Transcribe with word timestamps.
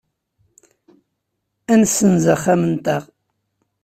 Ad 1.71 1.77
nessenz 1.81 2.23
axxam-nteɣ. 2.35 3.03